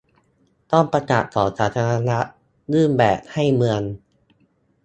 [0.71, 2.17] ต้องประกาศต่อสาธารณะ
[2.73, 3.81] ยื่นแบบให้เมือง